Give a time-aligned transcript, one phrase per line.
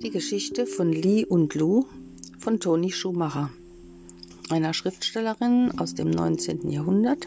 [0.00, 1.84] Die Geschichte von Lee und Lou
[2.38, 3.50] von Toni Schumacher,
[4.48, 6.70] einer Schriftstellerin aus dem 19.
[6.70, 7.26] Jahrhundert,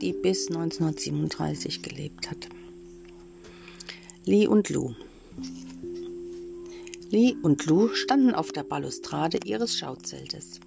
[0.00, 2.48] die bis 1937 gelebt hat.
[4.24, 4.94] Lee und Lou.
[7.10, 10.58] Lee und Lou standen auf der Balustrade ihres Schauzeltes.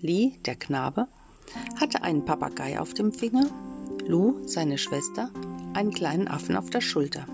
[0.00, 1.06] Lee, der Knabe,
[1.76, 3.48] hatte einen Papagei auf dem Finger,
[4.08, 5.30] Lou, seine Schwester,
[5.74, 7.28] einen kleinen Affen auf der Schulter.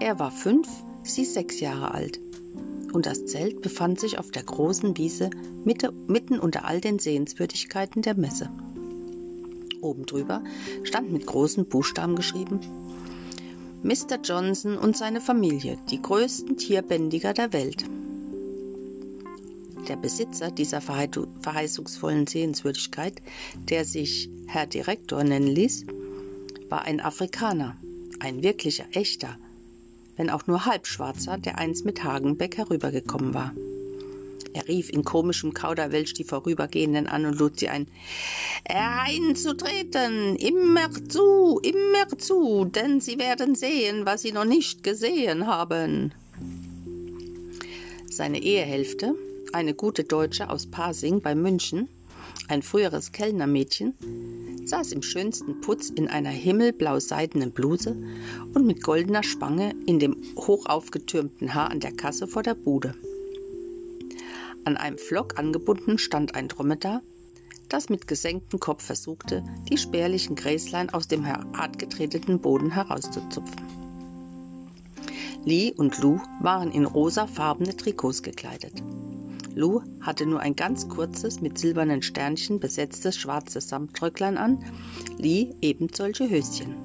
[0.00, 0.68] Er war fünf
[1.08, 2.20] sie sechs Jahre alt.
[2.92, 5.30] Und das Zelt befand sich auf der großen Wiese
[5.64, 8.50] Mitte, mitten unter all den Sehenswürdigkeiten der Messe.
[9.80, 10.42] Oben drüber
[10.84, 12.60] stand mit großen Buchstaben geschrieben
[13.82, 14.18] Mr.
[14.22, 17.84] Johnson und seine Familie, die größten Tierbändiger der Welt.
[19.86, 23.22] Der Besitzer dieser verheißungsvollen Sehenswürdigkeit,
[23.70, 25.86] der sich Herr Direktor nennen ließ,
[26.68, 27.76] war ein Afrikaner,
[28.18, 29.38] ein wirklicher, echter,
[30.18, 33.54] wenn auch nur halbschwarzer, der einst mit Hagenbeck herübergekommen war.
[34.52, 37.86] Er rief in komischem Kauderwelsch die Vorübergehenden an und lud sie ein,
[38.66, 46.12] hereinzutreten, immer zu, immer zu, denn sie werden sehen, was sie noch nicht gesehen haben.
[48.10, 49.14] Seine Ehehälfte,
[49.52, 51.88] eine gute Deutsche aus Pasing bei München,
[52.48, 53.94] ein früheres Kellnermädchen,
[54.64, 57.96] saß im schönsten Putz in einer himmelblau-seidenen Bluse
[58.54, 62.94] und mit goldener Spange in dem hochaufgetürmten Haar an der Kasse vor der Bude.
[64.64, 67.02] An einem Flock angebunden stand ein Dromedar,
[67.68, 73.62] das mit gesenktem Kopf versuchte, die spärlichen Gräslein aus dem hartgetretenen Boden herauszuzupfen.
[75.44, 78.82] Lee und Lou waren in rosafarbene Trikots gekleidet.
[79.58, 84.64] Lou hatte nur ein ganz kurzes, mit silbernen Sternchen besetztes schwarzes Samtröcklein an,
[85.18, 86.76] Lee eben solche Höschen.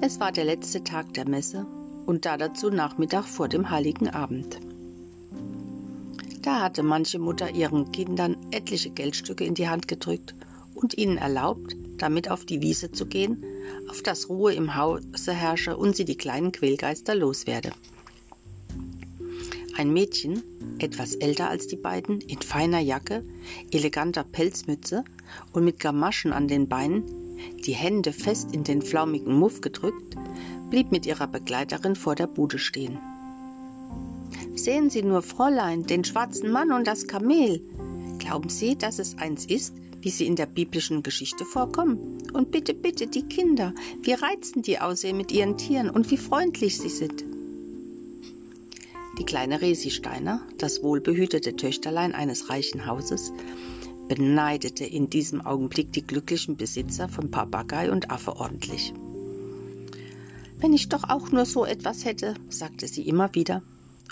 [0.00, 1.66] Es war der letzte Tag der Messe
[2.06, 4.60] und da dazu Nachmittag vor dem Heiligen Abend.
[6.42, 10.36] Da hatte manche Mutter ihren Kindern etliche Geldstücke in die Hand gedrückt
[10.76, 13.42] und ihnen erlaubt, damit auf die Wiese zu gehen,
[13.90, 17.72] auf das Ruhe im Hause herrsche und sie die kleinen Quälgeister loswerde.
[19.76, 20.44] Ein Mädchen,
[20.78, 23.24] etwas älter als die beiden, in feiner Jacke,
[23.70, 25.04] eleganter Pelzmütze
[25.52, 27.04] und mit Gamaschen an den Beinen,
[27.64, 30.16] die Hände fest in den flaumigen Muff gedrückt,
[30.70, 32.98] blieb mit ihrer Begleiterin vor der Bude stehen.
[34.54, 37.60] Sehen Sie nur, Fräulein, den schwarzen Mann und das Kamel.
[38.18, 39.74] Glauben Sie, dass es eins ist,
[40.04, 42.22] wie sie in der biblischen Geschichte vorkommen?
[42.32, 46.78] Und bitte, bitte, die Kinder, wie reizend die aussehen mit ihren Tieren und wie freundlich
[46.78, 47.24] sie sind.
[49.18, 53.32] Die kleine Resi Steiner, das wohlbehütete Töchterlein eines reichen Hauses,
[54.08, 58.92] beneidete in diesem Augenblick die glücklichen Besitzer von Papagei und Affe ordentlich.
[60.58, 63.62] Wenn ich doch auch nur so etwas hätte, sagte sie immer wieder,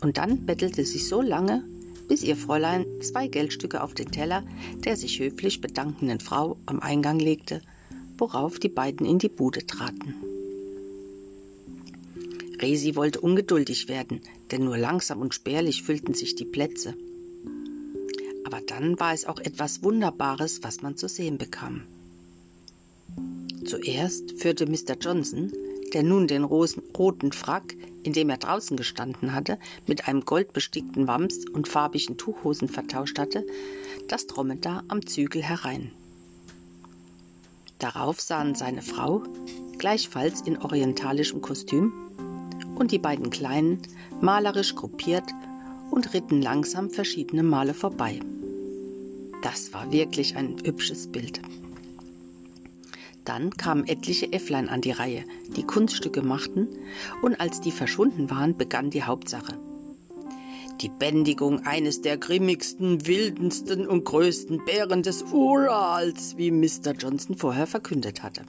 [0.02, 1.64] und dann bettelte sie so lange,
[2.08, 4.44] bis ihr Fräulein zwei Geldstücke auf den Teller
[4.84, 7.62] der sich höflich bedankenden Frau am Eingang legte,
[8.18, 10.14] worauf die beiden in die Bude traten.
[12.60, 14.20] Resi wollte ungeduldig werden,
[14.52, 16.94] denn nur langsam und spärlich füllten sich die Plätze.
[18.44, 21.82] Aber dann war es auch etwas Wunderbares, was man zu sehen bekam.
[23.64, 24.96] Zuerst führte Mr.
[25.00, 25.52] Johnson,
[25.92, 31.46] der nun den roten Frack, in dem er draußen gestanden hatte, mit einem goldbestickten Wams
[31.48, 33.46] und farbigen Tuchhosen vertauscht hatte,
[34.08, 35.92] das Dromedar am Zügel herein.
[37.78, 39.22] Darauf sahen seine Frau,
[39.78, 41.92] gleichfalls in orientalischem Kostüm,
[42.82, 43.78] und die beiden Kleinen,
[44.20, 45.22] malerisch gruppiert
[45.92, 48.18] und ritten langsam verschiedene Male vorbei.
[49.40, 51.40] Das war wirklich ein hübsches Bild.
[53.24, 55.24] Dann kamen etliche Äfflein an die Reihe,
[55.56, 56.66] die Kunststücke machten,
[57.22, 59.56] und als die verschwunden waren, begann die Hauptsache.
[60.80, 66.94] Die Bändigung eines der grimmigsten, wildensten und größten Bären des Urals, wie Mr.
[66.98, 68.42] Johnson vorher verkündet hatte.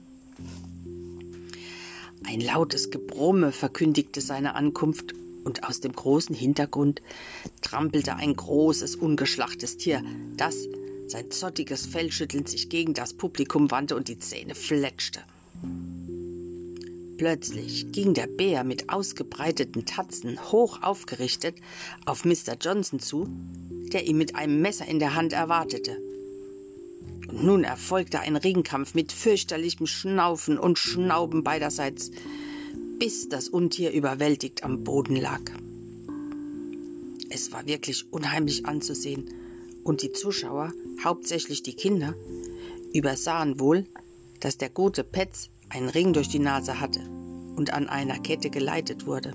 [2.34, 5.14] Ein lautes Gebrumme verkündigte seine Ankunft,
[5.44, 7.00] und aus dem großen Hintergrund
[7.62, 10.02] trampelte ein großes, ungeschlachtes Tier,
[10.36, 10.68] das
[11.06, 15.20] sein zottiges Fell schüttelnd sich gegen das Publikum wandte und die Zähne fletschte.
[17.20, 21.58] Plötzlich ging der Bär mit ausgebreiteten Tatzen hoch aufgerichtet
[22.08, 22.56] auf Mr.
[22.60, 23.28] Johnson zu,
[23.92, 26.02] der ihn mit einem Messer in der Hand erwartete.
[27.34, 32.12] Und nun erfolgte ein Ringkampf mit fürchterlichem Schnaufen und Schnauben beiderseits,
[33.00, 35.42] bis das Untier überwältigt am Boden lag.
[37.32, 39.30] Es war wirklich unheimlich anzusehen,
[39.84, 42.14] und die Zuschauer, hauptsächlich die Kinder,
[42.94, 43.88] übersahen wohl,
[44.40, 47.00] dass der gute Petz einen Ring durch die Nase hatte
[47.56, 49.34] und an einer Kette geleitet wurde.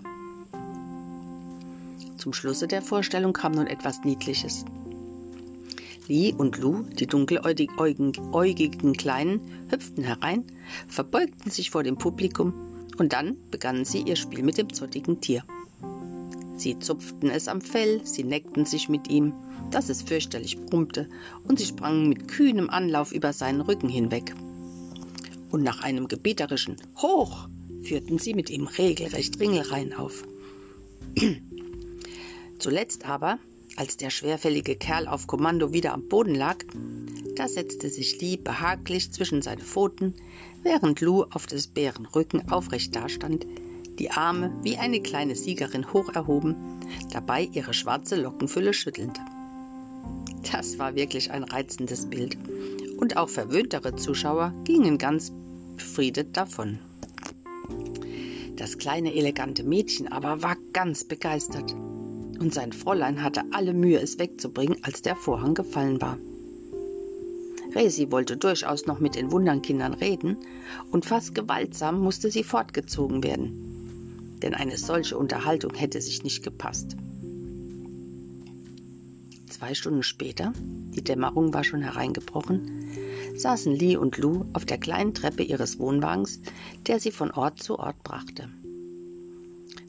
[2.17, 4.65] Zum Schlusse der Vorstellung kam nun etwas Niedliches.
[6.09, 9.41] Li und Lu, die dunkeläugigen Kleinen,
[9.71, 10.45] hüpften herein,
[10.89, 12.55] verbeugten sich vor dem Publikum
[12.97, 15.45] und dann begannen sie ihr Spiel mit dem zottigen Tier.
[16.57, 19.35] Sie zupften es am Fell, sie neckten sich mit ihm,
[19.71, 21.09] dass es fürchterlich brummte,
[21.47, 24.35] und sie sprangen mit kühnem Anlauf über seinen Rücken hinweg.
[25.51, 27.49] Und nach einem gebieterischen Hoch
[27.83, 30.25] führten sie mit ihm regelrecht Ringelreihen auf.
[32.59, 33.39] Zuletzt aber,
[33.79, 36.57] als der schwerfällige Kerl auf Kommando wieder am Boden lag,
[37.37, 40.15] da setzte sich Lee behaglich zwischen seine Pfoten,
[40.65, 43.47] während Lu auf des Bären Rücken aufrecht dastand,
[44.01, 46.57] die Arme wie eine kleine Siegerin hoch erhoben,
[47.13, 49.21] dabei ihre schwarze Lockenfülle schüttelnd.
[50.51, 52.37] Das war wirklich ein reizendes Bild,
[52.99, 55.31] und auch verwöhntere Zuschauer gingen ganz
[55.77, 56.81] befriedet davon.
[58.57, 61.77] Das kleine elegante Mädchen aber war ganz begeistert,
[62.39, 66.19] und sein Fräulein hatte alle Mühe, es wegzubringen, als der Vorhang gefallen war.
[67.75, 70.37] Resi wollte durchaus noch mit den Wundernkindern reden,
[70.91, 74.39] und fast gewaltsam musste sie fortgezogen werden.
[74.43, 76.97] Denn eine solche Unterhaltung hätte sich nicht gepasst.
[79.51, 80.53] Zwei Stunden später,
[80.95, 82.89] die Dämmerung war schon hereingebrochen,
[83.37, 86.41] saßen Lee und Lou auf der kleinen Treppe ihres Wohnwagens,
[86.87, 88.49] der sie von Ort zu Ort brachte.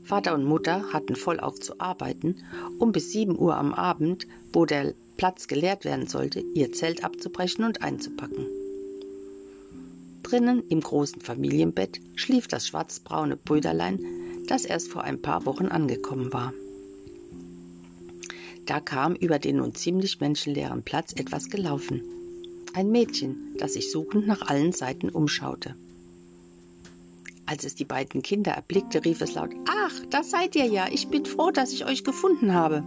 [0.10, 2.38] Vater und Mutter hatten vollauf zu arbeiten,
[2.80, 7.64] um bis sieben Uhr am Abend, wo der Platz geleert werden sollte, ihr Zelt abzubrechen
[7.64, 8.48] und einzupacken.
[10.24, 14.00] Drinnen im großen Familienbett schlief das schwarzbraune Brüderlein,
[14.48, 16.54] das erst vor ein paar Wochen angekommen war.
[18.66, 22.02] Da kam über den nun ziemlich menschenleeren Platz etwas gelaufen.
[22.74, 25.76] Ein Mädchen, das sich suchend nach allen Seiten umschaute.
[27.50, 30.86] Als es die beiden Kinder erblickte, rief es laut: Ach, das seid ihr ja.
[30.92, 32.84] Ich bin froh, dass ich euch gefunden habe.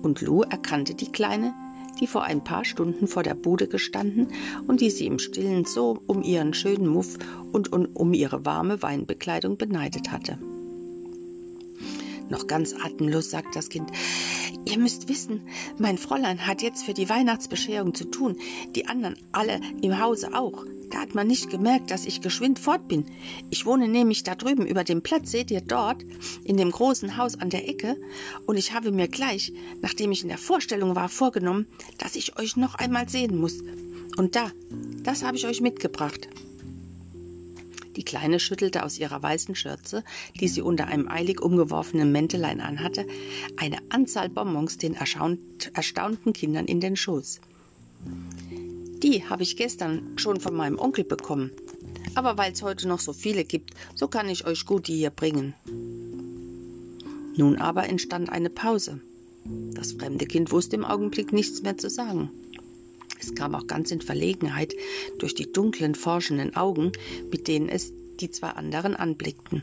[0.00, 1.52] Und Lou erkannte die Kleine,
[2.00, 4.28] die vor ein paar Stunden vor der Bude gestanden
[4.66, 7.18] und die sie im Stillen so um ihren schönen Muff
[7.52, 10.38] und um ihre warme Weinbekleidung beneidet hatte.
[12.28, 13.90] Noch ganz atemlos sagt das Kind,
[14.66, 15.42] Ihr müsst wissen,
[15.78, 18.38] mein Fräulein hat jetzt für die Weihnachtsbescherung zu tun,
[18.74, 20.64] die anderen alle im Hause auch.
[20.90, 23.04] Da hat man nicht gemerkt, dass ich geschwind fort bin.
[23.50, 26.04] Ich wohne nämlich da drüben über dem Platz, seht ihr dort,
[26.44, 27.96] in dem großen Haus an der Ecke,
[28.46, 31.66] und ich habe mir gleich, nachdem ich in der Vorstellung war, vorgenommen,
[31.98, 33.62] dass ich euch noch einmal sehen muss.
[34.16, 34.50] Und da,
[35.02, 36.28] das habe ich euch mitgebracht.
[37.96, 40.02] Die Kleine schüttelte aus ihrer weißen Schürze,
[40.40, 43.06] die sie unter einem eilig umgeworfenen Mäntelein anhatte,
[43.56, 47.40] eine Anzahl Bonbons den erstaunten Kindern in den Schoß.
[49.02, 51.52] Die habe ich gestern schon von meinem Onkel bekommen.
[52.14, 55.10] Aber weil es heute noch so viele gibt, so kann ich euch gut die hier
[55.10, 55.54] bringen.
[57.36, 59.00] Nun aber entstand eine Pause.
[59.44, 62.30] Das fremde Kind wusste im Augenblick nichts mehr zu sagen.
[63.20, 64.74] Es kam auch ganz in Verlegenheit
[65.18, 66.92] durch die dunklen, forschenden Augen,
[67.30, 69.62] mit denen es die zwei anderen anblickten.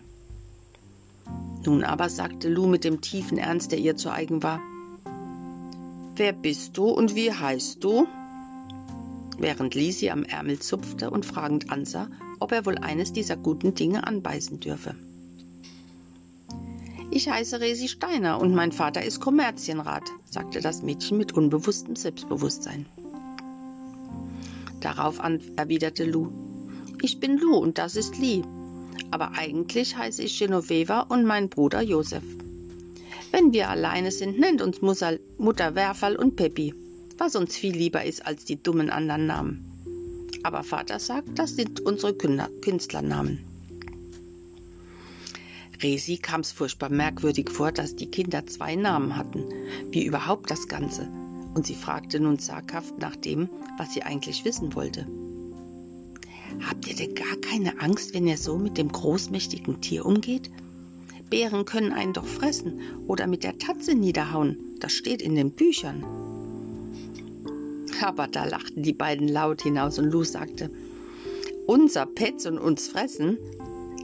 [1.66, 4.62] Nun aber sagte Lou mit dem tiefen Ernst, der ihr zu eigen war:
[6.16, 8.08] Wer bist du und wie heißt du?
[9.42, 14.06] während Lisi am Ärmel zupfte und fragend ansah, ob er wohl eines dieser guten Dinge
[14.06, 14.96] anbeißen dürfe.
[17.10, 22.86] Ich heiße Resi Steiner und mein Vater ist Kommerzienrat, sagte das Mädchen mit unbewusstem Selbstbewusstsein.
[24.82, 25.22] Darauf
[25.56, 26.30] erwiderte Lou,
[27.02, 28.44] ich bin Lou und das ist Lee,
[29.10, 32.24] aber eigentlich heiße ich Genoveva und mein Bruder Josef.
[33.32, 36.74] Wenn wir alleine sind, nennt uns Mutter Werferl und Peppi
[37.22, 40.30] was uns viel lieber ist als die dummen anderen Namen.
[40.42, 43.46] Aber Vater sagt, das sind unsere Künstlernamen.
[45.84, 49.44] Resi kam es furchtbar merkwürdig vor, dass die Kinder zwei Namen hatten,
[49.92, 51.08] wie überhaupt das Ganze,
[51.54, 55.08] und sie fragte nun zaghaft nach dem, was sie eigentlich wissen wollte.
[56.68, 60.52] Habt ihr denn gar keine Angst, wenn ihr so mit dem großmächtigen Tier umgeht?
[61.30, 66.04] Bären können einen doch fressen oder mit der Tatze niederhauen, das steht in den Büchern.
[68.02, 70.72] Aber da lachten die beiden laut hinaus und Lou sagte,
[71.68, 73.38] unser Petz und uns fressen?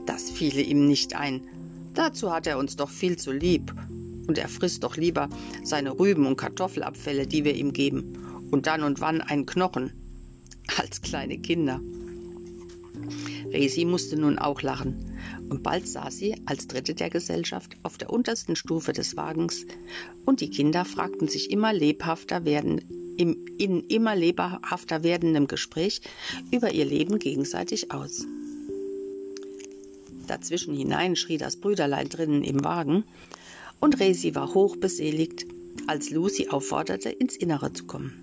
[0.06, 1.42] Das fiele ihm nicht ein.
[1.94, 3.74] Dazu hat er uns doch viel zu lieb.
[4.28, 5.30] Und er frisst doch lieber
[5.64, 8.18] seine Rüben und Kartoffelabfälle, die wir ihm geben.
[8.52, 9.92] Und dann und wann einen Knochen.
[10.78, 11.80] Als kleine Kinder.
[13.52, 15.18] Resi musste nun auch lachen.
[15.50, 19.66] Und bald saß sie als Dritte der Gesellschaft auf der untersten Stufe des Wagens,
[20.26, 22.82] und die Kinder fragten sich immer lebhafter werden,
[23.18, 26.02] im, in immer lebhafter werdendem Gespräch
[26.52, 28.26] über ihr Leben gegenseitig aus.
[30.28, 33.06] Dazwischen hinein schrie das Brüderlein drinnen im Wagen,
[33.80, 35.46] und Resi war hochbeseligt,
[35.88, 38.14] als Lucy aufforderte, ins Innere zu kommen.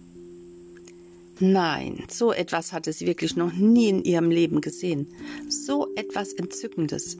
[1.40, 5.08] Nein, so etwas hatte sie wirklich noch nie in ihrem Leben gesehen.
[5.48, 7.18] So etwas Entzückendes.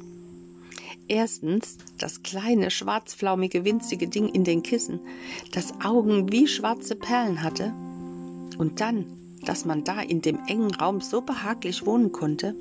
[1.08, 5.00] Erstens das kleine, schwarzflaumige, winzige Ding in den Kissen,
[5.52, 7.74] das Augen wie schwarze Perlen hatte.
[8.56, 9.06] Und dann,
[9.44, 12.54] dass man da in dem engen Raum so behaglich wohnen konnte,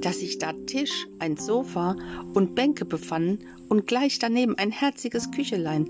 [0.00, 1.96] dass sich da Tisch, ein Sofa
[2.32, 3.40] und Bänke befanden
[3.70, 5.88] und gleich daneben ein herziges Küchelein.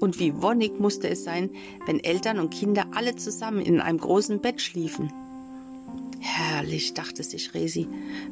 [0.00, 1.50] Und wie wonnig musste es sein,
[1.86, 5.12] wenn Eltern und Kinder alle zusammen in einem großen Bett schliefen.
[6.20, 7.86] Herrlich, dachte sich Resi,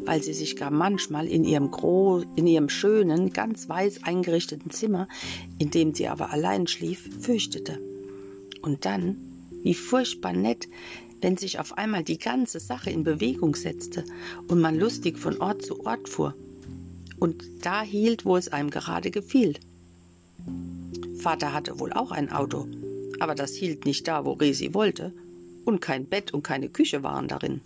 [0.04, 5.08] weil sie sich gar manchmal in ihrem, gro in ihrem schönen, ganz weiß eingerichteten Zimmer,
[5.58, 7.78] in dem sie aber allein schlief, fürchtete.
[8.62, 9.16] Und dann,
[9.62, 10.68] wie furchtbar nett,
[11.20, 14.04] wenn sich auf einmal die ganze Sache in Bewegung setzte
[14.48, 16.34] und man lustig von Ort zu Ort fuhr
[17.18, 19.54] und da hielt, wo es einem gerade gefiel.
[21.18, 22.66] Vater hatte wohl auch ein Auto,
[23.18, 25.12] aber das hielt nicht da, wo Resi wollte,
[25.64, 27.60] und kein Bett und keine Küche waren darin.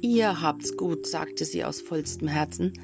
[0.00, 2.74] Ihr habt's gut, sagte sie aus vollstem Herzen,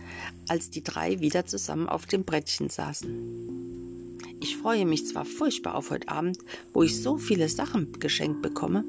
[0.48, 4.18] als die drei wieder zusammen auf dem Brettchen saßen.
[4.40, 6.38] Ich freue mich zwar furchtbar auf heute Abend,
[6.72, 8.84] wo ich so viele Sachen geschenkt bekomme,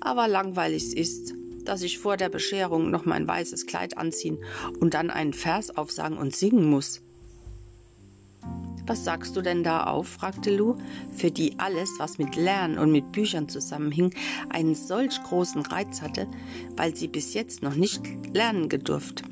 [0.00, 1.32] aber langweilig ist,
[1.68, 4.38] dass ich vor der Bescherung noch mein weißes Kleid anziehen
[4.80, 7.02] und dann einen Vers aufsagen und singen muss.
[8.86, 10.08] Was sagst du denn da auf?
[10.08, 10.76] fragte Lou,
[11.12, 14.14] für die alles, was mit Lernen und mit Büchern zusammenhing,
[14.48, 16.26] einen solch großen Reiz hatte,
[16.74, 18.00] weil sie bis jetzt noch nicht
[18.32, 19.24] lernen gedurft.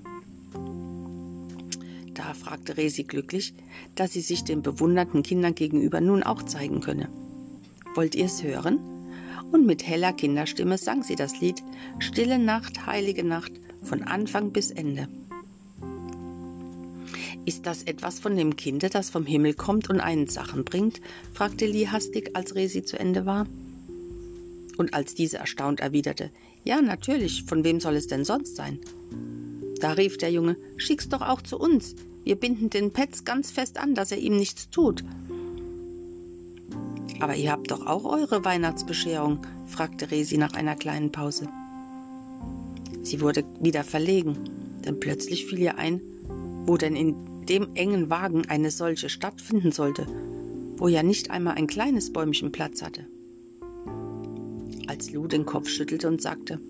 [2.12, 3.54] Da fragte Resi glücklich,
[3.94, 7.08] dass sie sich den bewunderten Kindern gegenüber nun auch zeigen könne.
[7.94, 8.95] Wollt ihr es hören?
[9.52, 11.62] Und mit heller Kinderstimme sang sie das Lied
[11.98, 15.08] Stille Nacht, heilige Nacht von Anfang bis Ende.
[17.44, 21.00] Ist das etwas von dem Kinde, das vom Himmel kommt und einen Sachen bringt?
[21.32, 23.46] fragte Lee hastig, als Resi zu Ende war.
[24.76, 26.30] Und als diese erstaunt erwiderte,
[26.64, 28.80] ja, natürlich, von wem soll es denn sonst sein?
[29.80, 31.94] Da rief der Junge, schick's doch auch zu uns.
[32.24, 35.04] Wir binden den Petz ganz fest an, dass er ihm nichts tut.
[37.20, 41.48] Aber ihr habt doch auch eure Weihnachtsbescherung, fragte Resi nach einer kleinen Pause.
[43.02, 44.36] Sie wurde wieder verlegen,
[44.84, 46.00] denn plötzlich fiel ihr ein,
[46.66, 47.14] wo denn in
[47.46, 50.06] dem engen Wagen eine solche stattfinden sollte,
[50.76, 53.06] wo ja nicht einmal ein kleines Bäumchen Platz hatte.
[54.88, 56.60] Als Lou den Kopf schüttelte und sagte,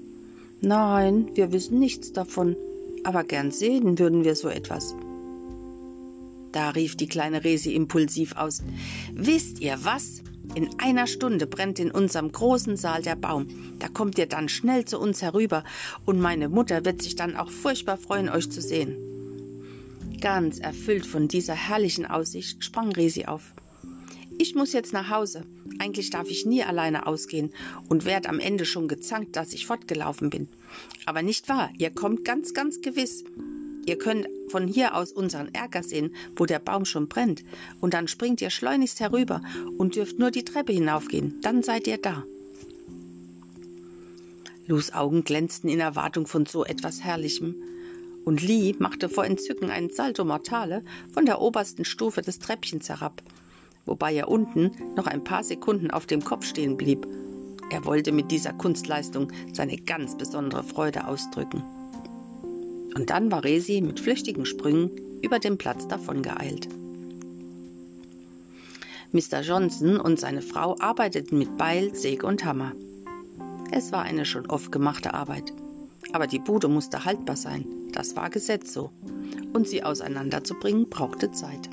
[0.60, 2.56] Nein, wir wissen nichts davon,
[3.04, 4.94] aber gern sehen würden wir so etwas.
[6.52, 8.62] Da rief die kleine Resi impulsiv aus,
[9.12, 10.22] Wisst ihr was?
[10.54, 13.48] In einer Stunde brennt in unserem großen Saal der Baum.
[13.78, 15.64] Da kommt ihr dann schnell zu uns herüber,
[16.04, 18.96] und meine Mutter wird sich dann auch furchtbar freuen, euch zu sehen.
[20.20, 23.52] Ganz erfüllt von dieser herrlichen Aussicht sprang Resi auf.
[24.38, 25.44] Ich muss jetzt nach Hause.
[25.78, 27.52] Eigentlich darf ich nie alleine ausgehen
[27.88, 30.48] und werd am Ende schon gezankt, dass ich fortgelaufen bin.
[31.06, 33.24] Aber nicht wahr, ihr kommt ganz, ganz gewiss.
[33.86, 37.44] Ihr könnt von hier aus unseren Erker sehen, wo der Baum schon brennt,
[37.80, 39.40] und dann springt ihr schleunigst herüber
[39.78, 42.24] und dürft nur die Treppe hinaufgehen, dann seid ihr da.
[44.66, 47.54] Lus Augen glänzten in Erwartung von so etwas Herrlichem,
[48.24, 50.82] und Lee machte vor Entzücken einen Salto Mortale
[51.14, 53.22] von der obersten Stufe des Treppchens herab,
[53.84, 57.06] wobei er unten noch ein paar Sekunden auf dem Kopf stehen blieb.
[57.70, 61.62] Er wollte mit dieser Kunstleistung seine ganz besondere Freude ausdrücken.
[62.96, 66.66] Und dann war Resi mit flüchtigen Sprüngen über den Platz davongeeilt.
[69.12, 69.42] Mr.
[69.42, 72.72] Johnson und seine Frau arbeiteten mit Beil, Säge und Hammer.
[73.70, 75.52] Es war eine schon oft gemachte Arbeit.
[76.14, 77.66] Aber die Bude musste haltbar sein.
[77.92, 78.90] Das war Gesetz so.
[79.52, 81.68] Und sie auseinanderzubringen brauchte Zeit.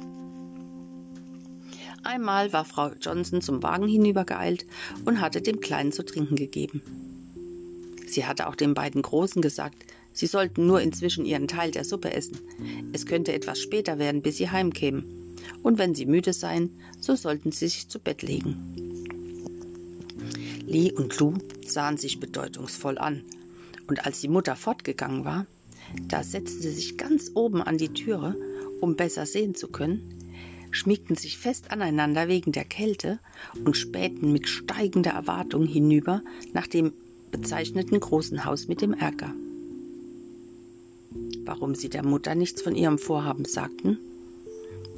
[2.03, 4.65] Einmal war Frau Johnson zum Wagen hinübergeeilt
[5.05, 6.81] und hatte dem Kleinen zu trinken gegeben.
[8.07, 12.13] Sie hatte auch den beiden Großen gesagt, sie sollten nur inzwischen ihren Teil der Suppe
[12.13, 12.37] essen.
[12.93, 15.05] Es könnte etwas später werden, bis sie heimkämen.
[15.61, 19.03] Und wenn sie müde seien, so sollten sie sich zu Bett legen.
[20.65, 21.33] Lee und Lou
[21.65, 23.23] sahen sich bedeutungsvoll an,
[23.87, 25.45] und als die Mutter fortgegangen war,
[26.07, 28.35] da setzten sie sich ganz oben an die Türe,
[28.81, 30.13] um besser sehen zu können,
[30.71, 33.19] schmiegten sich fest aneinander wegen der Kälte
[33.63, 36.21] und spähten mit steigender Erwartung hinüber
[36.53, 36.93] nach dem
[37.31, 39.33] bezeichneten großen Haus mit dem Erker.
[41.45, 43.97] Warum sie der Mutter nichts von ihrem Vorhaben sagten,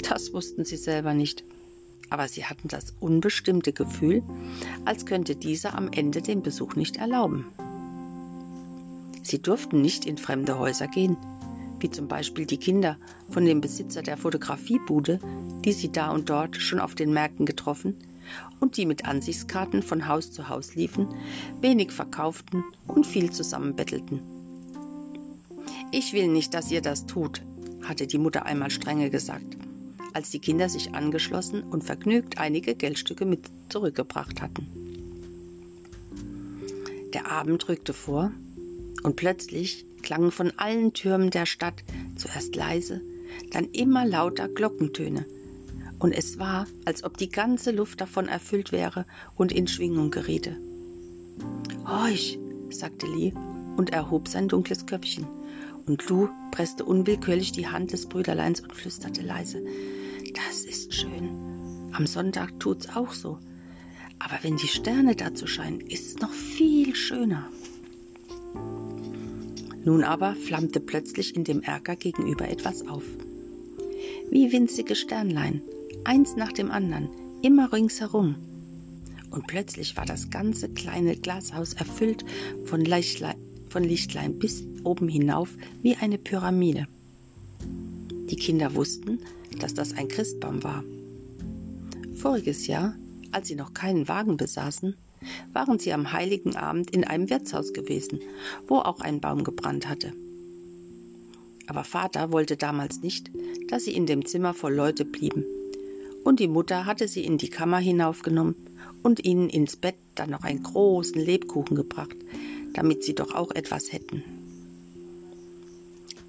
[0.08, 1.44] das wussten sie selber nicht.
[2.10, 4.22] Aber sie hatten das unbestimmte Gefühl,
[4.86, 7.46] als könnte dieser am Ende den Besuch nicht erlauben.
[9.24, 11.18] Sie durften nicht in fremde Häuser gehen.
[11.80, 12.98] wie zum Beispiel die Kinder
[13.30, 15.20] von dem Besitzer der Fotografiebude,
[15.66, 17.98] die sie da und dort schon auf den Märkten getroffen
[18.60, 21.08] und die mit Ansichtskarten von Haus zu Haus liefen,
[21.62, 24.35] wenig verkauften und viel zusammenbettelten.
[25.98, 27.42] Ich will nicht, dass ihr das tut,
[27.86, 29.56] hatte die Mutter einmal strenge gesagt,
[30.12, 34.68] als die Kinder sich angeschlossen und vergnügt einige Geldstücke mit zurückgebracht hatten.
[37.14, 38.34] Der Abend rückte vor,
[39.04, 41.86] und plötzlich klangen von allen Türmen der Stadt
[42.18, 43.00] zuerst leise,
[43.52, 45.26] dann immer lauter Glockentöne,
[45.98, 50.58] und es war, als ob die ganze Luft davon erfüllt wäre und in Schwingung geriete.
[51.88, 52.38] Horch,
[52.70, 53.32] sagte Lee
[53.78, 55.26] und erhob sein dunkles Köpfchen,
[55.88, 59.64] und Lou presste unwillkürlich die Hand des Brüderleins und flüsterte leise,
[60.34, 61.90] das ist schön.
[61.94, 63.40] Am Sonntag tut's auch so.
[64.20, 67.50] Aber wenn die Sterne dazu scheinen, ist es noch viel schöner.
[69.84, 73.04] Nun aber flammte plötzlich in dem Erker gegenüber etwas auf.
[74.32, 75.62] Wie winzige Sternlein,
[76.04, 77.10] eins nach dem anderen,
[77.44, 78.36] immer ringsherum.
[79.30, 82.26] Und plötzlich war das ganze kleine Glashaus erfüllt
[82.64, 83.36] von Lichtlein,
[83.76, 85.50] von Lichtlein bis oben hinauf
[85.82, 86.88] wie eine Pyramide.
[88.30, 89.20] Die Kinder wussten,
[89.60, 90.82] dass das ein Christbaum war.
[92.14, 92.96] Voriges Jahr,
[93.34, 94.96] als sie noch keinen Wagen besaßen,
[95.52, 98.22] waren sie am heiligen Abend in einem Wirtshaus gewesen,
[98.66, 100.14] wo auch ein Baum gebrannt hatte.
[101.68, 103.30] Aber Vater wollte damals nicht,
[103.68, 105.44] dass sie in dem Zimmer voll Leute blieben,
[106.24, 108.56] und die Mutter hatte sie in die Kammer hinaufgenommen
[109.04, 112.16] und ihnen ins Bett dann noch einen großen Lebkuchen gebracht,
[112.76, 114.24] damit sie doch auch etwas hätten.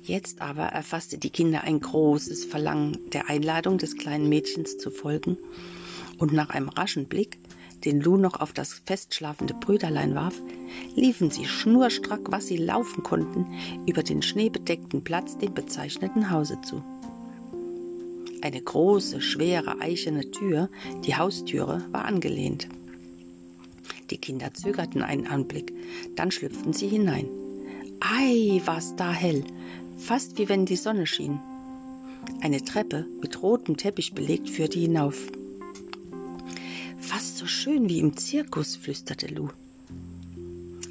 [0.02, 5.36] Jetzt aber erfasste die Kinder ein großes Verlangen, der Einladung des kleinen Mädchens zu folgen,
[6.18, 7.38] und nach einem raschen Blick
[7.84, 10.40] den Lou noch auf das festschlafende Brüderlein warf,
[10.94, 13.46] liefen sie schnurstrack, was sie laufen konnten,
[13.86, 16.82] über den schneebedeckten Platz dem bezeichneten Hause zu.
[18.40, 20.70] Eine große, schwere eichene Tür,
[21.04, 22.68] die Haustüre, war angelehnt.
[24.10, 25.72] Die Kinder zögerten einen Anblick,
[26.14, 27.28] dann schlüpften sie hinein.
[28.00, 29.44] Ei, war's da hell,
[29.96, 31.40] fast wie wenn die Sonne schien.
[32.40, 35.30] Eine Treppe mit rotem Teppich belegt führte hinauf.
[36.98, 39.48] Fast so schön wie im Zirkus, flüsterte Lou.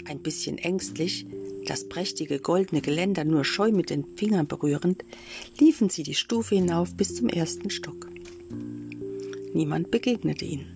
[0.05, 1.25] Ein bisschen ängstlich,
[1.65, 5.03] das prächtige goldene Geländer nur scheu mit den Fingern berührend,
[5.59, 8.07] liefen sie die Stufe hinauf bis zum ersten Stock.
[9.53, 10.74] Niemand begegnete ihnen.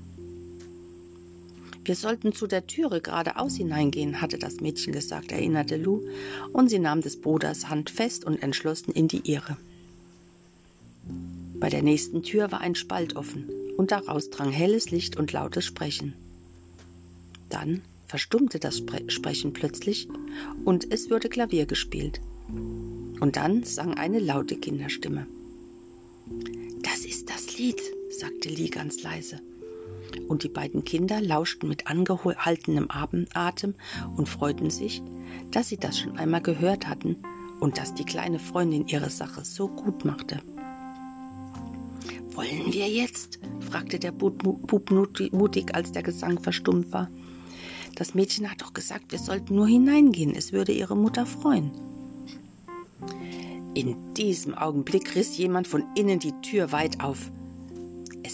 [1.89, 6.03] Wir sollten zu der Türe geradeaus hineingehen, hatte das Mädchen gesagt, erinnerte Lou,
[6.53, 9.57] und sie nahm des Bruders Hand fest und entschlossen in die ihre.
[11.55, 15.65] Bei der nächsten Tür war ein Spalt offen, und daraus drang helles Licht und lautes
[15.65, 16.13] Sprechen.
[17.49, 20.07] Dann verstummte das Spre Sprechen plötzlich
[20.65, 22.21] und es wurde Klavier gespielt.
[23.19, 25.25] Und dann sang eine laute Kinderstimme.
[26.83, 29.39] Das ist das Lied, sagte Lee ganz leise.
[30.27, 33.75] Und die beiden Kinder lauschten mit angehaltenem Atem
[34.15, 35.01] und freuten sich,
[35.51, 37.17] dass sie das schon einmal gehört hatten
[37.59, 40.41] und dass die kleine Freundin ihre Sache so gut machte.
[42.31, 43.39] Wollen wir jetzt?
[43.59, 44.43] fragte der Bub
[45.31, 47.09] mutig, als der Gesang verstummt war.
[47.95, 51.71] Das Mädchen hat doch gesagt, wir sollten nur hineingehen, es würde ihre Mutter freuen.
[53.73, 57.31] In diesem Augenblick riss jemand von innen die Tür weit auf.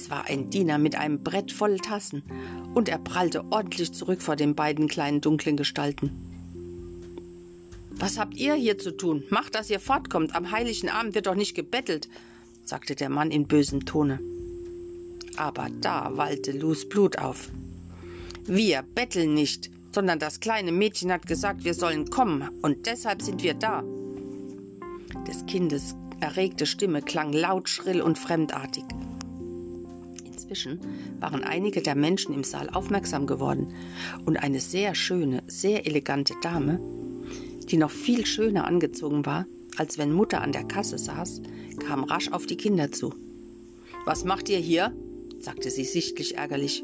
[0.06, 2.22] Es war ein Diener mit einem Brett voll Tassen,
[2.76, 6.12] und er prallte ordentlich zurück vor den beiden kleinen dunklen Gestalten.
[7.90, 9.24] Was habt ihr hier zu tun?
[9.32, 10.36] Macht, dass ihr fortkommt.
[10.36, 12.08] Am heiligen Abend wird doch nicht gebettelt,
[12.64, 14.20] sagte der Mann in bösem Tone.
[15.38, 17.50] Aber da wallte Lus Blut auf.
[18.46, 23.42] Wir betteln nicht, sondern das kleine Mädchen hat gesagt, wir sollen kommen, und deshalb sind
[23.42, 23.84] wir da.
[25.28, 28.84] Des Kindes erregte Stimme klang laut, schrill und fremdartig.
[30.46, 30.80] Inzwischen
[31.20, 33.74] waren einige der Menschen im Saal aufmerksam geworden,
[34.26, 36.80] und eine sehr schöne, sehr elegante Dame,
[37.68, 41.42] die noch viel schöner angezogen war, als wenn Mutter an der Kasse saß,
[41.80, 43.16] kam rasch auf die Kinder zu.
[44.06, 44.94] Was macht ihr hier?
[45.40, 46.84] sagte sie sichtlich ärgerlich.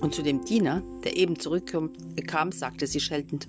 [0.00, 3.48] Und zu dem Diener, der eben zurückkam, sagte sie scheltend.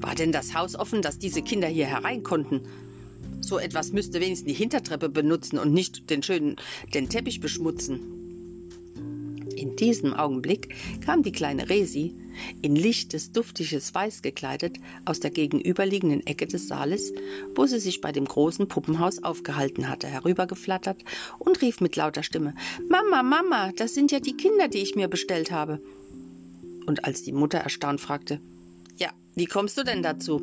[0.00, 2.62] War denn das Haus offen, dass diese Kinder hier herein konnten?
[3.50, 6.54] So etwas müsste wenigstens die Hintertreppe benutzen und nicht den schönen
[6.94, 7.98] den Teppich beschmutzen.
[9.56, 10.72] In diesem Augenblick
[11.04, 12.14] kam die kleine Resi,
[12.62, 17.12] in lichtes, duftiges Weiß gekleidet, aus der gegenüberliegenden Ecke des Saales,
[17.56, 21.02] wo sie sich bei dem großen Puppenhaus aufgehalten hatte, herübergeflattert
[21.40, 22.54] und rief mit lauter Stimme
[22.88, 25.82] Mama, Mama, das sind ja die Kinder, die ich mir bestellt habe.
[26.86, 28.38] Und als die Mutter erstaunt fragte
[28.96, 30.40] Ja, wie kommst du denn dazu?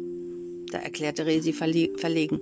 [0.73, 2.41] Da erklärte Resi verlegen.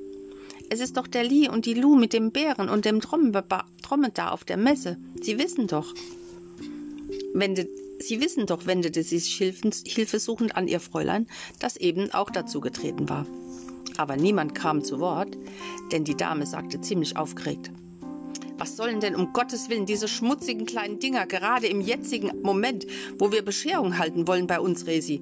[0.69, 4.43] Es ist doch der Lee und die Lu mit dem Bären und dem Dromedar auf
[4.43, 4.97] der Messe.
[5.21, 5.93] Sie wissen doch.
[7.33, 11.27] Wendet, Sie wissen doch, wendete sie sich hilfesuchend an ihr Fräulein,
[11.59, 13.25] das eben auch dazu getreten war.
[13.97, 15.37] Aber niemand kam zu Wort,
[15.91, 17.71] denn die Dame sagte ziemlich aufgeregt.
[18.57, 22.85] Was sollen denn um Gottes Willen diese schmutzigen kleinen Dinger gerade im jetzigen Moment,
[23.17, 25.21] wo wir Bescherung halten wollen bei uns, Resi?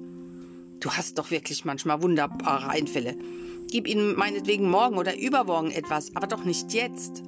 [0.80, 3.16] Du hast doch wirklich manchmal wunderbare Einfälle.
[3.74, 7.24] Gib ihnen meinetwegen morgen oder übermorgen etwas, aber doch nicht jetzt.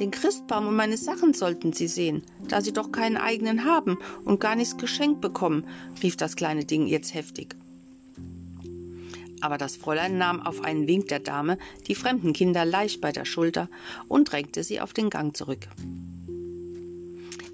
[0.00, 4.40] Den Christbaum und meine Sachen sollten Sie sehen, da Sie doch keinen eigenen haben und
[4.40, 5.68] gar nichts geschenkt bekommen,
[6.02, 7.54] rief das kleine Ding jetzt heftig
[9.40, 13.26] aber das Fräulein nahm auf einen Wink der Dame die fremden Kinder leicht bei der
[13.26, 13.68] Schulter
[14.08, 15.68] und drängte sie auf den Gang zurück.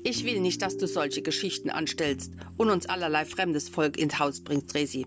[0.05, 4.41] Ich will nicht, dass du solche Geschichten anstellst und uns allerlei fremdes Volk ins Haus
[4.41, 5.05] bringst, Resi,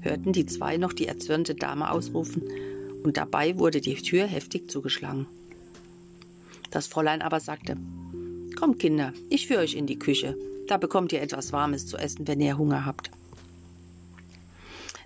[0.00, 2.42] hörten die zwei noch die erzürnte Dame ausrufen,
[3.02, 5.26] und dabei wurde die Tür heftig zugeschlagen.
[6.70, 7.76] Das Fräulein aber sagte
[8.56, 10.36] Kommt, Kinder, ich führe euch in die Küche.
[10.66, 13.10] Da bekommt ihr etwas Warmes zu essen, wenn ihr Hunger habt.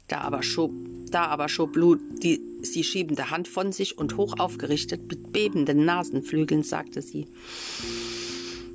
[0.08, 0.72] Da aber schob,
[1.10, 2.40] da aber schob Lou die,
[2.74, 7.28] die schiebende Hand von sich und hoch aufgerichtet mit bebenden Nasenflügeln sagte sie: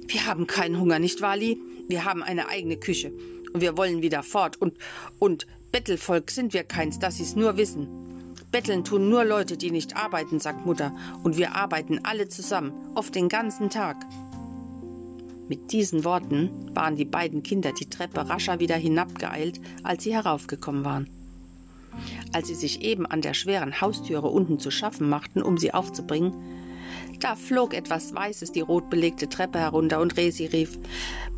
[0.07, 1.57] Wir haben keinen Hunger, nicht wahr, Lee?
[1.87, 3.11] Wir haben eine eigene Küche
[3.53, 4.75] und wir wollen wieder fort und,
[5.19, 7.87] und Bettelvolk sind wir keins, dass sie's nur wissen.
[8.51, 13.13] Betteln tun nur Leute, die nicht arbeiten, sagt Mutter, und wir arbeiten alle zusammen, oft
[13.13, 13.97] den ganzen Tag.
[15.49, 20.85] Mit diesen Worten waren die beiden Kinder die Treppe rascher wieder hinabgeeilt, als sie heraufgekommen
[20.85, 21.09] waren.
[22.31, 26.33] Als sie sich eben an der schweren Haustüre unten zu schaffen machten, um sie aufzubringen,
[27.19, 30.77] da flog etwas Weißes die rotbelegte Treppe herunter und Resi rief: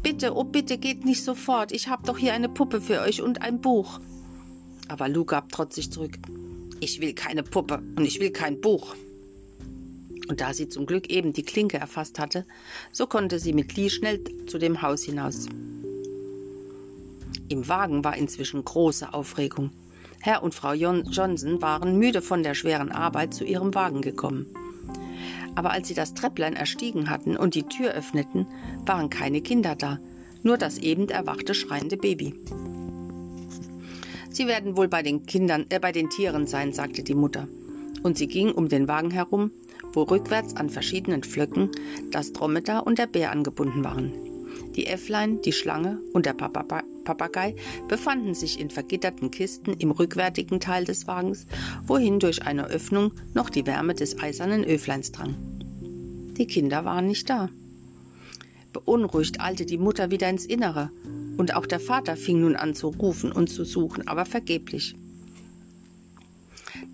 [0.03, 3.41] Bitte, oh bitte, geht nicht sofort, ich hab doch hier eine Puppe für euch und
[3.41, 3.99] ein Buch.
[4.89, 6.17] Aber Lou gab trotzig zurück:
[6.81, 8.95] Ich will keine Puppe und ich will kein Buch.
[10.27, 12.45] Und da sie zum Glück eben die Klinke erfasst hatte,
[12.91, 15.47] so konnte sie mit Lee schnell zu dem Haus hinaus.
[17.47, 19.71] Im Wagen war inzwischen große Aufregung.
[20.21, 24.45] Herr und Frau Johnson waren müde von der schweren Arbeit zu ihrem Wagen gekommen.
[25.55, 28.45] Aber als sie das Trepplein erstiegen hatten und die Tür öffneten,
[28.85, 29.99] waren keine Kinder da,
[30.43, 32.35] nur das eben erwachte schreiende Baby.
[34.29, 37.47] Sie werden wohl bei den Kindern, äh, bei den Tieren sein, sagte die Mutter.
[38.03, 39.51] Und sie ging um den Wagen herum,
[39.93, 41.69] wo rückwärts an verschiedenen Pflöcken
[42.11, 44.13] das Dromedar und der Bär angebunden waren.
[44.75, 47.55] Die Äfflein, die Schlange und der Papagei
[47.87, 51.47] befanden sich in vergitterten Kisten im rückwärtigen Teil des Wagens,
[51.85, 55.35] wohin durch eine Öffnung noch die Wärme des eisernen Öfleins drang.
[56.37, 57.49] Die Kinder waren nicht da.
[58.85, 60.91] Beunruhigt eilte die Mutter wieder ins Innere,
[61.37, 64.95] und auch der Vater fing nun an zu rufen und zu suchen, aber vergeblich.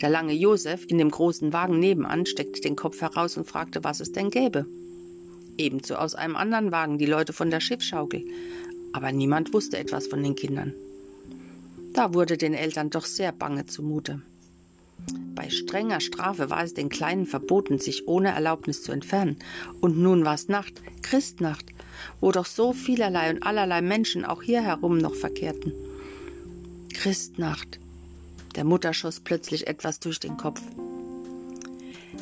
[0.01, 3.99] Der lange Josef in dem großen Wagen nebenan steckte den Kopf heraus und fragte, was
[3.99, 4.65] es denn gäbe.
[5.57, 8.23] Ebenso aus einem anderen Wagen die Leute von der Schiffschaukel.
[8.93, 10.73] Aber niemand wusste etwas von den Kindern.
[11.93, 14.21] Da wurde den Eltern doch sehr bange zumute.
[15.35, 19.37] Bei strenger Strafe war es den Kleinen verboten, sich ohne Erlaubnis zu entfernen.
[19.81, 21.74] Und nun war es Nacht, Christnacht,
[22.21, 25.73] wo doch so vielerlei und allerlei Menschen auch hier herum noch verkehrten.
[26.93, 27.79] Christnacht.
[28.55, 30.61] Der Mutter schoss plötzlich etwas durch den Kopf.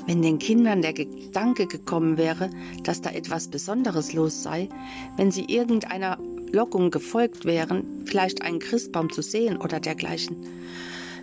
[0.07, 2.49] Wenn den Kindern der Gedanke gekommen wäre,
[2.83, 4.67] dass da etwas Besonderes los sei,
[5.15, 6.17] wenn sie irgendeiner
[6.51, 10.35] Lockung gefolgt wären, vielleicht einen Christbaum zu sehen oder dergleichen.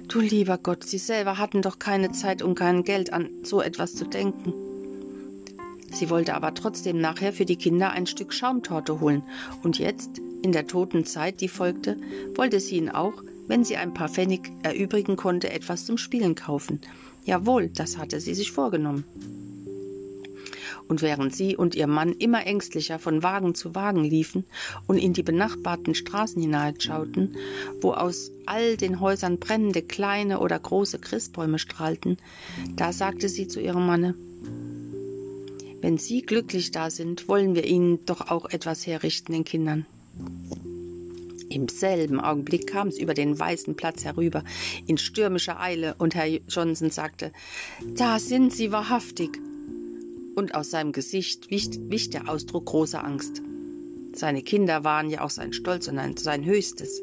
[0.08, 3.94] Du lieber Gott, sie selber hatten doch keine Zeit und kein Geld an so etwas
[3.94, 4.52] zu denken.
[5.92, 9.22] Sie wollte aber trotzdem nachher für die Kinder ein Stück Schaumtorte holen,
[9.62, 11.96] und jetzt, in der toten Zeit, die folgte,
[12.34, 16.80] wollte sie ihnen auch, wenn sie ein paar Pfennig erübrigen konnte, etwas zum Spielen kaufen.
[17.24, 19.04] Jawohl, das hatte sie sich vorgenommen.
[20.88, 24.44] Und während sie und ihr Mann immer ängstlicher von Wagen zu Wagen liefen
[24.88, 27.36] und in die benachbarten Straßen hineinschauten,
[27.80, 32.18] wo aus all den Häusern brennende kleine oder große Christbäume strahlten,
[32.74, 34.14] da sagte sie zu ihrem Manne
[35.80, 39.86] Wenn Sie glücklich da sind, wollen wir Ihnen doch auch etwas herrichten, den Kindern.
[41.48, 44.44] Im selben Augenblick kam es über den weißen Platz herüber,
[44.86, 47.32] in stürmischer Eile, und Herr Johnson sagte,
[47.96, 49.38] da sind Sie wahrhaftig.
[50.36, 53.42] Und aus seinem Gesicht wich, wich der Ausdruck großer Angst.
[54.14, 57.02] Seine Kinder waren ja auch sein Stolz und sein Höchstes.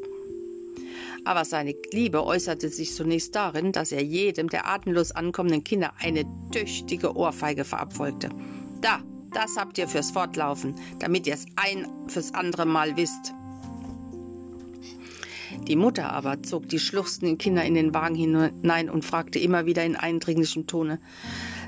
[1.24, 6.24] Aber seine Liebe äußerte sich zunächst darin, dass er jedem der atemlos ankommenden Kinder eine
[6.52, 8.30] tüchtige Ohrfeige verabfolgte.
[9.30, 13.34] Da, das habt ihr fürs Fortlaufen, damit ihr es ein fürs andere Mal wisst.
[15.66, 19.84] Die Mutter aber zog die schluchzenden Kinder in den Wagen hinein und fragte immer wieder
[19.84, 20.98] in eindringlichem Tone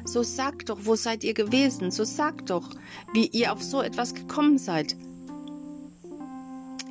[0.04, 1.90] So sagt doch, wo seid ihr gewesen?
[1.90, 2.70] So sagt doch,
[3.12, 4.96] wie ihr auf so etwas gekommen seid.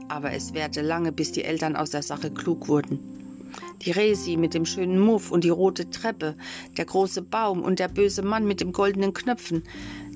[0.07, 2.99] Aber es währte lange, bis die Eltern aus der Sache klug wurden.
[3.83, 6.35] Die Resi mit dem schönen Muff und die rote Treppe,
[6.77, 9.63] der große Baum und der böse Mann mit dem goldenen Knöpfen,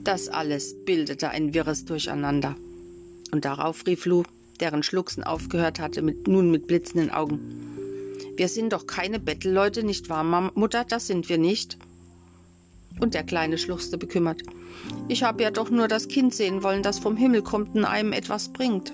[0.03, 2.55] das alles bildete ein wirres Durcheinander.
[3.31, 4.23] Und darauf rief Lou,
[4.59, 7.39] deren Schluchzen aufgehört hatte, mit, nun mit blitzenden Augen.
[8.35, 10.85] Wir sind doch keine Bettelleute, nicht wahr, Mutter?
[10.87, 11.77] Das sind wir nicht.
[12.99, 14.43] Und der Kleine schluchzte bekümmert.
[15.07, 18.13] Ich habe ja doch nur das Kind sehen wollen, das vom Himmel kommt und einem
[18.13, 18.93] etwas bringt.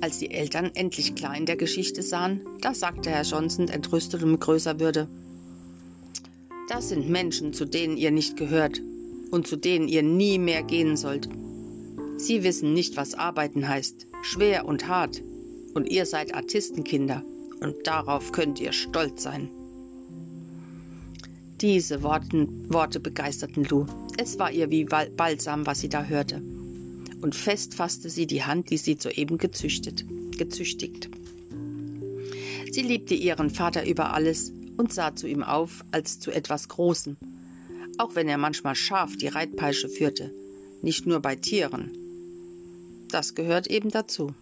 [0.00, 4.32] Als die Eltern endlich klar in der Geschichte sahen, da sagte Herr Johnson entrüstet und
[4.32, 5.08] mit größer Würde.
[6.68, 8.82] Das sind Menschen, zu denen ihr nicht gehört
[9.30, 11.28] und zu denen ihr nie mehr gehen sollt.
[12.16, 15.22] Sie wissen nicht, was arbeiten heißt, schwer und hart.
[15.74, 17.22] Und ihr seid Artistenkinder
[17.60, 19.48] und darauf könnt ihr stolz sein.
[21.60, 23.86] Diese Worten, Worte begeisterten Lou.
[24.18, 26.42] Es war ihr wie Balsam, was sie da hörte
[27.20, 30.04] und fest fasste sie die Hand, die sie soeben gezüchtet,
[30.38, 31.08] gezüchtigt.
[32.70, 37.16] Sie liebte ihren Vater über alles und sah zu ihm auf als zu etwas Großem,
[37.98, 40.32] auch wenn er manchmal scharf die Reitpeitsche führte,
[40.82, 41.90] nicht nur bei Tieren.
[43.10, 44.34] Das gehört eben dazu.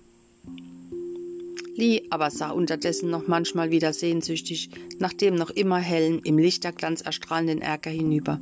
[1.76, 7.00] Lee aber sah unterdessen noch manchmal wieder sehnsüchtig nach dem noch immer hellen, im Lichterglanz
[7.00, 8.40] erstrahlenden Erker hinüber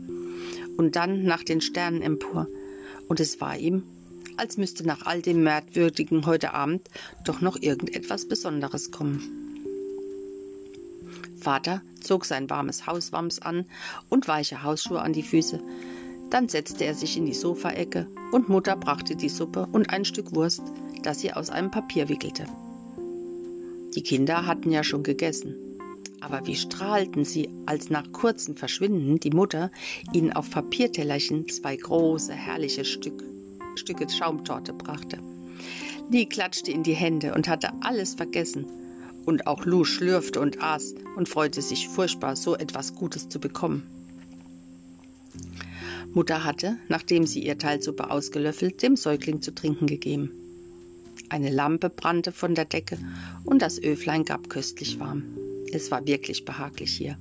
[0.76, 2.46] und dann nach den Sternen empor,
[3.08, 3.82] und es war ihm,
[4.36, 6.88] als müsste nach all dem Merkwürdigen heute Abend
[7.24, 9.41] doch noch irgendetwas Besonderes kommen.
[11.42, 13.66] Vater zog sein warmes Hauswams an
[14.08, 15.60] und weiche Hausschuhe an die Füße.
[16.30, 20.34] Dann setzte er sich in die Sofaecke und Mutter brachte die Suppe und ein Stück
[20.34, 20.62] Wurst,
[21.02, 22.46] das sie aus einem Papier wickelte.
[23.94, 25.54] Die Kinder hatten ja schon gegessen.
[26.20, 29.70] Aber wie strahlten sie, als nach kurzem Verschwinden die Mutter
[30.12, 33.24] ihnen auf Papiertellerchen zwei große, herrliche Stück
[33.74, 35.18] Stücke Schaumtorte brachte.
[36.10, 38.66] Lee klatschte in die Hände und hatte alles vergessen.
[39.24, 43.86] Und auch Lou schlürfte und aß und freute sich furchtbar, so etwas Gutes zu bekommen.
[46.12, 50.30] Mutter hatte, nachdem sie ihr Teil Suppe ausgelöffelt, dem Säugling zu trinken gegeben.
[51.28, 52.98] Eine Lampe brannte von der Decke
[53.44, 55.24] und das Öflein gab köstlich warm.
[55.72, 57.16] Es war wirklich behaglich hier.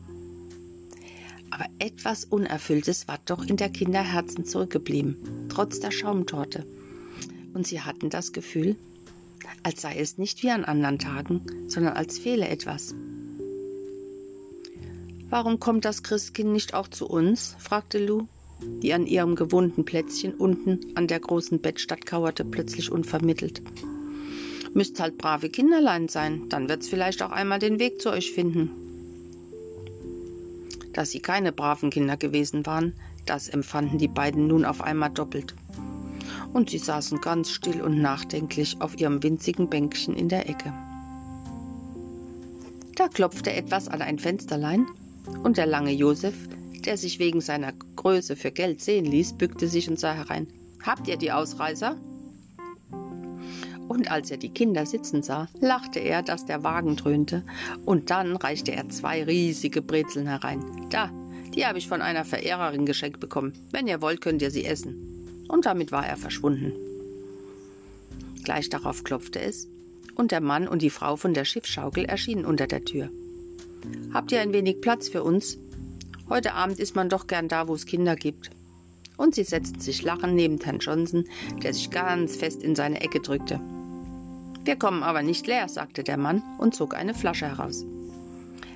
[1.49, 6.65] Aber etwas Unerfülltes war doch in der Kinderherzen zurückgeblieben, trotz der Schaumtorte.
[7.53, 8.75] Und sie hatten das Gefühl,
[9.63, 12.95] als sei es nicht wie an anderen Tagen, sondern als fehle etwas.
[15.29, 17.55] Warum kommt das Christkind nicht auch zu uns?
[17.59, 18.27] fragte Lou,
[18.61, 23.61] die an ihrem gewohnten Plätzchen unten an der großen Bettstatt kauerte, plötzlich unvermittelt.
[24.73, 28.71] Müsst halt brave Kinderlein sein, dann wird's vielleicht auch einmal den Weg zu euch finden.
[30.93, 32.93] Dass sie keine braven Kinder gewesen waren,
[33.25, 35.55] das empfanden die beiden nun auf einmal doppelt.
[36.53, 40.73] Und sie saßen ganz still und nachdenklich auf ihrem winzigen Bänkchen in der Ecke.
[42.95, 44.85] Da klopfte etwas an ein Fensterlein,
[45.43, 46.35] und der lange Josef,
[46.85, 50.47] der sich wegen seiner Größe für Geld sehen ließ, bückte sich und sah herein.
[50.83, 51.95] Habt ihr die Ausreißer?
[53.91, 57.43] und als er die Kinder sitzen sah, lachte er, dass der Wagen dröhnte,
[57.85, 60.63] und dann reichte er zwei riesige Brezeln herein.
[60.89, 61.11] Da,
[61.53, 63.53] die habe ich von einer Verehrerin geschenkt bekommen.
[63.71, 65.20] Wenn ihr wollt, könnt ihr sie essen.
[65.51, 66.71] Und damit war er verschwunden.
[68.45, 69.67] Gleich darauf klopfte es,
[70.15, 73.09] und der Mann und die Frau von der Schiffschaukel erschienen unter der Tür.
[74.13, 75.57] Habt ihr ein wenig Platz für uns?
[76.29, 78.49] Heute Abend ist man doch gern da, wo es Kinder gibt.
[79.17, 81.25] Und sie setzten sich lachend neben Herrn Johnson,
[81.61, 83.59] der sich ganz fest in seine Ecke drückte.
[84.63, 87.83] Wir kommen aber nicht leer, sagte der Mann und zog eine Flasche heraus.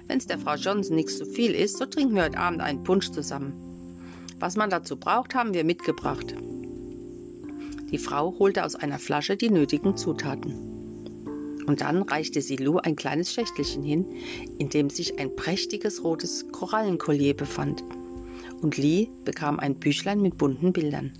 [0.07, 3.11] Wenn's der Frau Johnson nichts zu viel ist, so trinken wir heute Abend einen Punsch
[3.11, 3.53] zusammen.
[4.39, 6.35] Was man dazu braucht, haben wir mitgebracht.
[7.91, 10.76] Die Frau holte aus einer Flasche die nötigen Zutaten.
[11.65, 14.06] Und dann reichte sie Lou ein kleines Schächtelchen hin,
[14.58, 17.84] in dem sich ein prächtiges rotes Korallenkollier befand.
[18.62, 21.13] Und Lee bekam ein Büchlein mit bunten Bildern.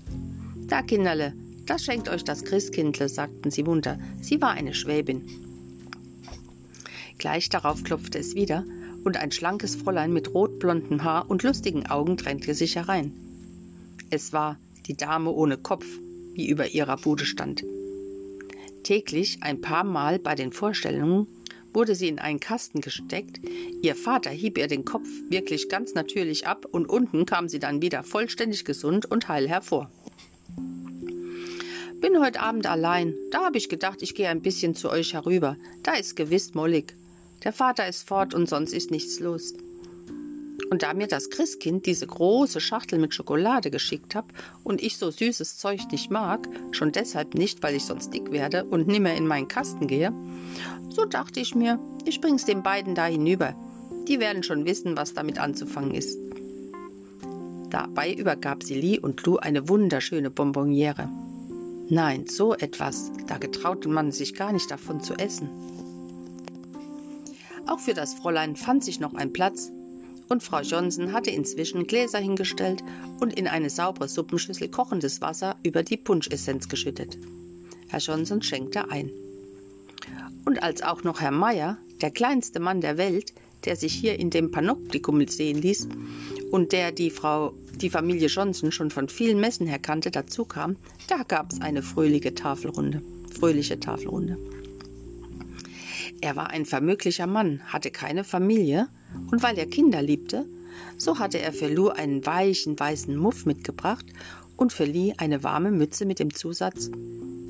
[0.66, 1.34] Da, Kinderle,
[1.66, 3.98] das schenkt euch das Christkindle, sagten sie munter.
[4.20, 5.22] Sie war eine Schwäbin.
[7.18, 8.64] Gleich darauf klopfte es wieder,
[9.04, 13.12] und ein schlankes Fräulein mit rotblondem Haar und lustigen Augen drängte sich herein.
[14.10, 15.86] Es war die Dame ohne Kopf,
[16.36, 17.64] wie über ihrer Bude stand.
[18.82, 21.26] Täglich ein paar Mal bei den Vorstellungen
[21.72, 23.40] wurde sie in einen Kasten gesteckt,
[23.82, 27.82] ihr Vater hieb ihr den Kopf wirklich ganz natürlich ab und unten kam sie dann
[27.82, 29.90] wieder vollständig gesund und heil hervor.
[32.00, 33.14] Bin heute Abend allein.
[33.30, 35.56] Da habe ich gedacht, ich gehe ein bisschen zu euch herüber.
[35.82, 36.94] Da ist gewiss mollig.
[37.42, 39.54] Der Vater ist fort und sonst ist nichts los.
[40.70, 44.24] Und da mir das Christkind diese große Schachtel mit Schokolade geschickt hat
[44.64, 48.64] und ich so süßes Zeug nicht mag, schon deshalb nicht, weil ich sonst dick werde
[48.64, 50.12] und nimmer in meinen Kasten gehe,
[50.88, 53.54] so dachte ich mir, ich bring's den beiden da hinüber.
[54.08, 56.18] Die werden schon wissen, was damit anzufangen ist.
[57.70, 61.08] Dabei übergab sie Lee und Lou eine wunderschöne Bonbonniere.
[61.88, 65.48] Nein, so etwas, da getraute man sich gar nicht davon zu essen.
[67.66, 69.72] Auch für das Fräulein fand sich noch ein Platz,
[70.28, 72.82] und Frau Johnson hatte inzwischen Gläser hingestellt
[73.20, 77.18] und in eine saubere Suppenschüssel kochendes Wasser über die Punschessenz geschüttet.
[77.88, 79.10] Herr Johnson schenkte ein.
[80.44, 83.32] Und als auch noch Herr Meyer, der kleinste Mann der Welt,
[83.64, 85.88] der sich hier in dem Panoptikum sehen ließ
[86.50, 90.76] und der die Frau, die Familie Johnson schon von vielen Messen her kannte, dazu kam,
[91.08, 93.02] da gab es eine fröhliche Tafelrunde.
[93.38, 94.38] Fröhliche Tafelrunde.
[96.20, 98.88] Er war ein vermöglicher Mann, hatte keine Familie
[99.30, 100.46] und weil er Kinder liebte,
[100.98, 104.06] so hatte er für Lou einen weichen weißen Muff mitgebracht
[104.56, 106.90] und für Lee eine warme Mütze mit dem Zusatz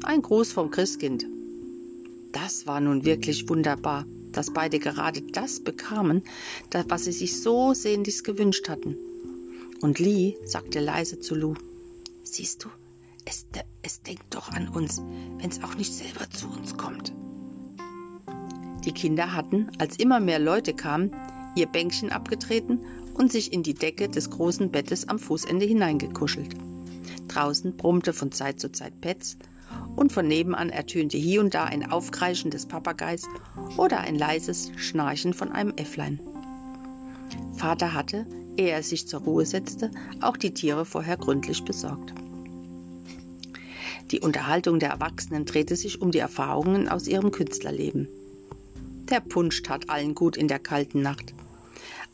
[0.03, 1.27] Ein Gruß vom Christkind.
[2.33, 6.23] Das war nun wirklich wunderbar, dass beide gerade das bekamen,
[6.89, 8.97] was sie sich so sehnlichst gewünscht hatten.
[9.81, 11.55] Und Lee sagte leise zu Lou,
[12.25, 12.69] Siehst du,
[13.25, 13.47] es,
[13.83, 15.01] es denkt doch an uns,
[15.39, 17.13] wenn es auch nicht selber zu uns kommt.
[18.85, 21.13] Die Kinder hatten, als immer mehr Leute kamen,
[21.57, 22.81] ihr Bänkchen abgetreten
[23.15, 26.55] und sich in die Decke des großen Bettes am Fußende hineingekuschelt.
[27.29, 29.37] Draußen brummte von Zeit zu Zeit Petz
[29.97, 33.25] und von nebenan ertönte hier und da ein Aufkreischen des Papageis
[33.77, 36.21] oder ein leises Schnarchen von einem Äfflein.
[37.57, 39.91] Vater hatte, ehe er sich zur Ruhe setzte,
[40.21, 42.13] auch die Tiere vorher gründlich besorgt.
[44.13, 48.09] Die Unterhaltung der Erwachsenen drehte sich um die Erfahrungen aus ihrem Künstlerleben.
[49.11, 51.35] Der Punsch tat allen gut in der kalten Nacht.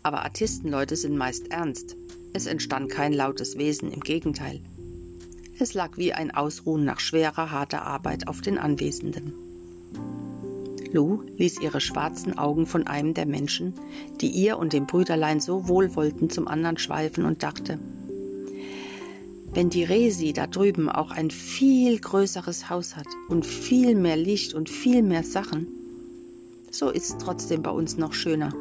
[0.02, 1.96] Aber Artistenleute sind meist ernst.
[2.32, 4.60] Es entstand kein lautes Wesen, im Gegenteil.
[5.58, 9.32] Es lag wie ein Ausruhen nach schwerer, harter Arbeit auf den Anwesenden.
[10.92, 13.74] Lou ließ ihre schwarzen Augen von einem der Menschen,
[14.20, 17.78] die ihr und dem Brüderlein so wohl wollten, zum anderen schweifen und dachte,
[19.54, 24.54] wenn die Resi da drüben auch ein viel größeres Haus hat und viel mehr Licht
[24.54, 25.66] und viel mehr Sachen,
[26.70, 28.52] so ist es trotzdem bei uns noch schöner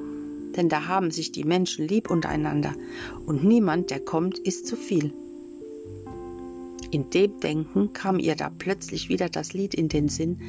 [0.57, 2.73] denn da haben sich die Menschen lieb untereinander
[3.25, 5.13] und niemand, der kommt, ist zu viel.
[6.91, 10.41] In dem Denken kam ihr da plötzlich wieder das Lied in den Sinn,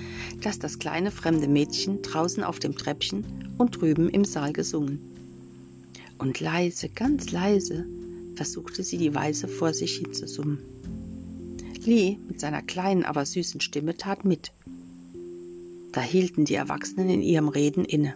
[0.43, 3.25] das das kleine fremde Mädchen draußen auf dem Treppchen
[3.59, 4.99] und drüben im Saal gesungen.
[6.19, 7.87] Und leise, ganz leise,
[8.35, 10.59] versuchte sie die Weise vor sich hinzusummen.
[11.85, 14.53] Lee mit seiner kleinen, aber süßen Stimme tat mit.
[15.93, 18.15] Da hielten die Erwachsenen in ihrem Reden inne.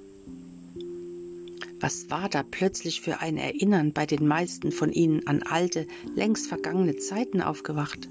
[1.81, 6.47] Was war da plötzlich für ein Erinnern bei den meisten von ihnen an alte, längst
[6.47, 8.09] vergangene Zeiten aufgewacht?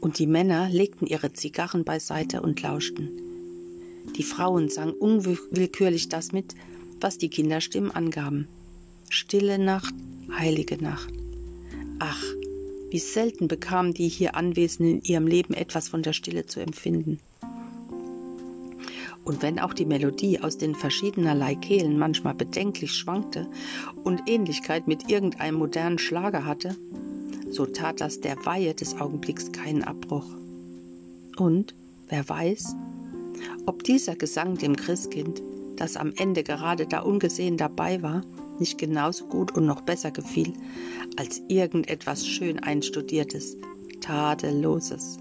[0.00, 3.10] Und die Männer legten ihre Zigarren beiseite und lauschten.
[4.16, 6.54] Die Frauen sangen unwillkürlich das mit,
[7.00, 8.48] was die Kinderstimmen angaben.
[9.08, 9.94] Stille Nacht,
[10.30, 11.12] heilige Nacht.
[11.98, 12.22] Ach,
[12.90, 17.20] wie selten bekamen die hier Anwesenden in ihrem Leben etwas von der Stille zu empfinden.
[19.24, 23.46] Und wenn auch die Melodie aus den verschiedenerlei Kehlen manchmal bedenklich schwankte
[24.02, 26.76] und Ähnlichkeit mit irgendeinem modernen Schlager hatte,
[27.50, 30.26] so tat das der Weihe des Augenblicks keinen Abbruch.
[31.36, 31.74] Und,
[32.08, 32.76] wer weiß,
[33.66, 35.42] ob dieser Gesang dem Christkind,
[35.76, 38.22] das am Ende gerade da ungesehen dabei war,
[38.58, 40.52] nicht genauso gut und noch besser gefiel
[41.16, 43.56] als irgendetwas schön einstudiertes,
[44.00, 45.18] tadelloses.